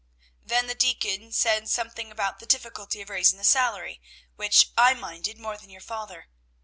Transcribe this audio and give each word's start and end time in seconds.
Then 0.43 0.65
the 0.65 0.73
deacon 0.73 1.31
said 1.31 1.69
something 1.69 2.09
about 2.11 2.39
the 2.39 2.47
difficulty 2.47 3.01
of 3.03 3.09
raising 3.11 3.37
the 3.37 3.43
salary, 3.43 4.01
which 4.35 4.71
I 4.75 4.95
minded 4.95 5.37
more 5.37 5.59
than 5.59 5.69
your 5.69 5.79
father. 5.79 6.27